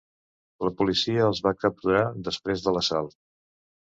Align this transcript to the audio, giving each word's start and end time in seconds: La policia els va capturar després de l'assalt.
La 0.67 0.69
policia 0.77 1.27
els 1.31 1.41
va 1.47 1.51
capturar 1.63 2.01
després 2.29 2.65
de 2.65 2.73
l'assalt. 2.79 3.15